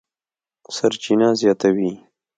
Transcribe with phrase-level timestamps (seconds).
[0.75, 1.91] سرچینه زیاتوي،